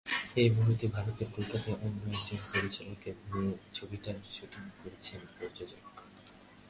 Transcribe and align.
এই 0.35 0.49
মুহূর্তে 0.49 0.85
ভারতের 0.87 1.27
কলকাতায় 1.35 1.77
অন্য 1.81 2.01
একজন 2.07 2.39
পরিচালককে 2.51 3.11
নিয়ে 3.31 3.53
ছবিটির 3.73 4.17
শুটিং 4.31 4.63
করছেন 4.81 5.21
প্রযোজক। 5.37 5.83